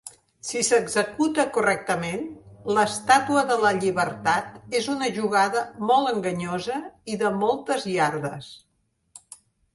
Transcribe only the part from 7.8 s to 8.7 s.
iardes.